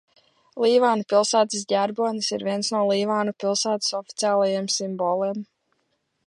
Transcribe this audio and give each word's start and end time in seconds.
Līvānu 0.63 1.05
pilsētas 1.11 1.65
ģerbonis 1.73 2.29
ir 2.37 2.45
viens 2.47 2.71
no 2.77 2.81
Līvānu 2.93 3.35
pilsētas 3.45 3.93
oficiālajiem 4.01 4.73
simboliem. 4.79 5.47